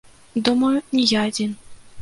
Думаю, 0.47 0.73
не 0.97 1.05
я 1.13 1.29
адзін. 1.33 1.57